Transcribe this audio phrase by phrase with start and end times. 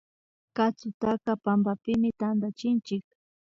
[0.55, 3.03] Katsutaka pampapimi tantachinchik